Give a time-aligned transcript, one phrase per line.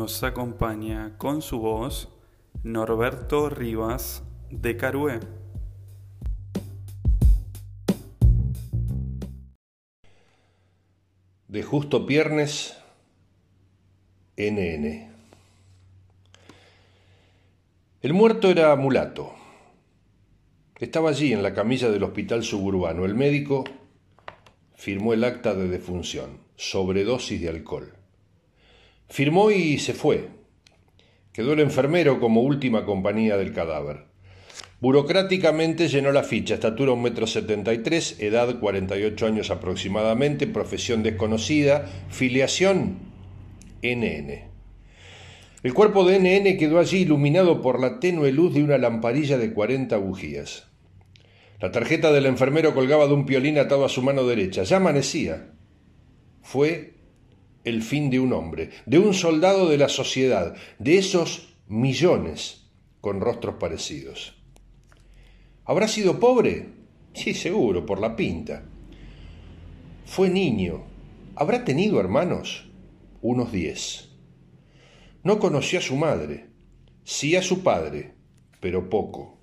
[0.00, 2.08] Nos acompaña con su voz
[2.62, 5.20] Norberto Rivas de Carué.
[11.48, 12.78] De Justo Piernes,
[14.38, 15.12] NN.
[18.00, 19.34] El muerto era mulato.
[20.78, 23.04] Estaba allí en la camilla del hospital suburbano.
[23.04, 23.64] El médico
[24.76, 27.99] firmó el acta de defunción, sobredosis de alcohol.
[29.10, 30.28] Firmó y se fue.
[31.32, 34.04] Quedó el enfermero como última compañía del cadáver.
[34.80, 43.00] Burocráticamente llenó la ficha, estatura 1,73 m, edad 48 años aproximadamente, profesión desconocida, filiación
[43.82, 44.48] NN.
[45.64, 49.52] El cuerpo de NN quedó allí iluminado por la tenue luz de una lamparilla de
[49.52, 50.68] 40 bujías.
[51.60, 54.62] La tarjeta del enfermero colgaba de un piolín atado a su mano derecha.
[54.62, 55.50] Ya amanecía.
[56.42, 56.99] Fue
[57.64, 62.66] el fin de un hombre, de un soldado de la sociedad, de esos millones
[63.00, 64.36] con rostros parecidos.
[65.64, 66.68] ¿Habrá sido pobre?
[67.12, 68.64] Sí, seguro, por la pinta.
[70.06, 70.84] Fue niño.
[71.36, 72.68] ¿Habrá tenido hermanos?
[73.22, 74.08] Unos diez.
[75.22, 76.46] No conoció a su madre,
[77.04, 78.14] sí a su padre,
[78.60, 79.38] pero poco.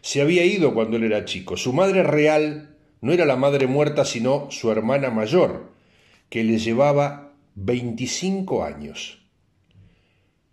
[0.00, 1.56] Se había ido cuando él era chico.
[1.56, 5.72] Su madre real no era la madre muerta, sino su hermana mayor,
[6.30, 9.26] que le llevaba veinticinco años.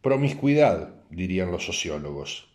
[0.00, 2.48] Promiscuidad, dirían los sociólogos.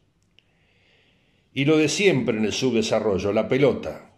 [1.53, 4.11] Y lo de siempre en el subdesarrollo, la pelota.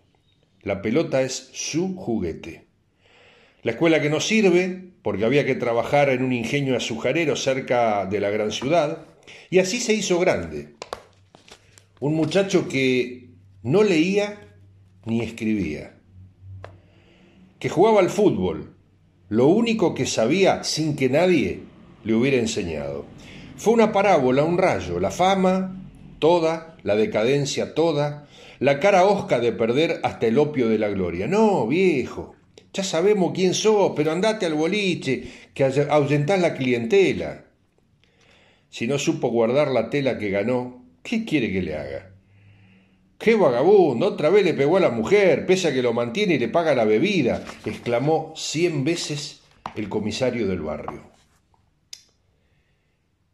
[0.62, 2.68] La pelota es su juguete.
[3.62, 8.19] La escuela que no sirve, porque había que trabajar en un ingenio azucarero cerca de
[8.22, 9.06] la gran ciudad,
[9.50, 10.75] y así se hizo grande.
[12.00, 13.31] Un muchacho que
[13.63, 14.58] no leía
[15.06, 16.00] ni escribía,
[17.59, 18.75] que jugaba al fútbol,
[19.34, 21.62] lo único que sabía sin que nadie
[22.04, 23.08] le hubiera enseñado.
[23.58, 25.76] Fue una parábola, un rayo, la fama,
[26.20, 28.28] toda, la decadencia toda,
[28.60, 31.26] la cara hosca de perder hasta el opio de la gloria.
[31.26, 32.36] No, viejo,
[32.74, 35.24] ya sabemos quién sos, pero andate al boliche,
[35.56, 37.46] que ahuyentás la clientela.
[38.70, 42.12] Si no supo guardar la tela que ganó, ¿qué quiere que le haga?
[43.24, 44.06] ¡Qué vagabundo!
[44.06, 46.76] Otra vez le pegó a la mujer, pese a que lo mantiene y le paga
[46.76, 49.40] la bebida, exclamó cien veces
[49.78, 51.04] el comisario del barrio.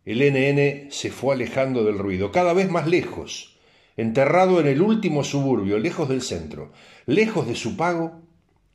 [0.06, 3.58] El NN se fue alejando del ruido, cada vez más lejos,
[3.98, 6.72] enterrado en el último suburbio, lejos del centro,
[7.08, 8.22] lejos de su pago,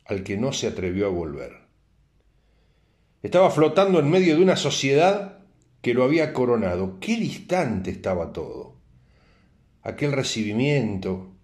[0.03, 1.53] al que no se atrevió a volver.
[3.23, 5.45] Estaba flotando en medio de una sociedad
[5.81, 6.99] que lo había coronado.
[6.99, 8.75] Qué distante estaba todo.
[9.85, 11.35] Aquel recibimiento,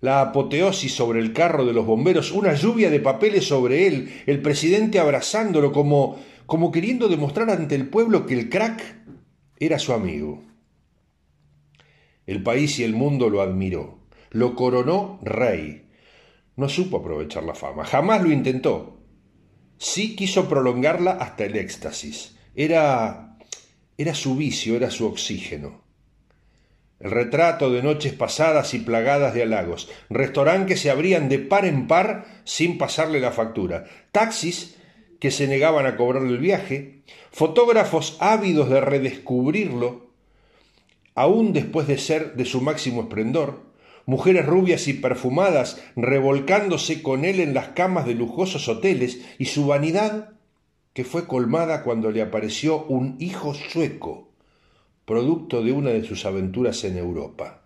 [0.00, 4.40] la apoteosis sobre el carro de los bomberos, una lluvia de papeles sobre él, el
[4.40, 8.82] presidente abrazándolo como, como queriendo demostrar ante el pueblo que el crack
[9.58, 10.44] era su amigo.
[12.26, 13.98] El país y el mundo lo admiró,
[14.30, 15.88] lo coronó rey.
[16.56, 19.00] No supo aprovechar la fama, jamás lo intentó.
[19.78, 22.36] Sí quiso prolongarla hasta el éxtasis.
[22.54, 23.30] Era
[24.00, 25.79] era su vicio, era su oxígeno.
[27.00, 31.64] El retrato de noches pasadas y plagadas de halagos, restaurantes que se abrían de par
[31.64, 34.76] en par sin pasarle la factura, taxis
[35.18, 40.10] que se negaban a cobrarle el viaje, fotógrafos ávidos de redescubrirlo,
[41.14, 43.62] aún después de ser de su máximo esplendor,
[44.04, 49.66] mujeres rubias y perfumadas revolcándose con él en las camas de lujosos hoteles, y su
[49.66, 50.32] vanidad,
[50.92, 54.29] que fue colmada cuando le apareció un hijo sueco,
[55.10, 57.64] producto de una de sus aventuras en Europa.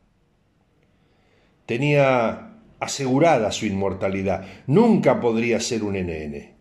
[1.66, 6.54] Tenía asegurada su inmortalidad, nunca podría ser un NN.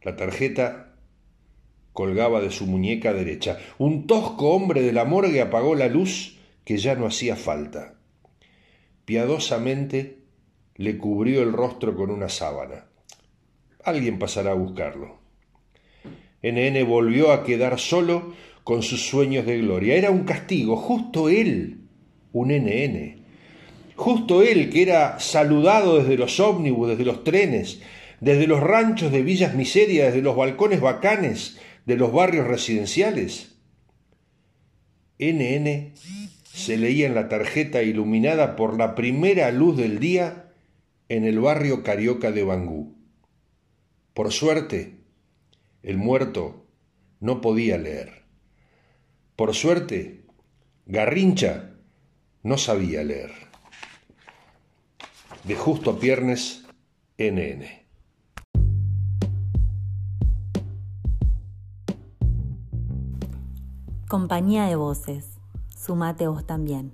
[0.00, 0.94] La tarjeta
[1.92, 3.58] colgaba de su muñeca derecha.
[3.76, 7.98] Un tosco hombre de la morgue apagó la luz que ya no hacía falta.
[9.04, 10.20] Piadosamente
[10.74, 12.86] le cubrió el rostro con una sábana.
[13.84, 15.18] Alguien pasará a buscarlo.
[16.42, 18.32] NN volvió a quedar solo
[18.68, 19.94] con sus sueños de gloria.
[19.94, 21.78] Era un castigo, justo él,
[22.32, 23.24] un NN.
[23.96, 27.80] Justo él que era saludado desde los ómnibus, desde los trenes,
[28.20, 33.56] desde los ranchos de villas miserias, desde los balcones bacanes de los barrios residenciales.
[35.18, 35.94] NN
[36.52, 40.52] se leía en la tarjeta iluminada por la primera luz del día
[41.08, 42.98] en el barrio carioca de Bangú.
[44.12, 44.98] Por suerte,
[45.82, 46.66] el muerto
[47.18, 48.17] no podía leer.
[49.38, 50.26] Por suerte,
[50.86, 51.76] Garrincha
[52.42, 53.30] no sabía leer.
[55.44, 56.66] De justo a Piernes,
[57.18, 57.62] NN.
[64.08, 65.38] Compañía de voces.
[65.68, 66.92] Sumate vos también.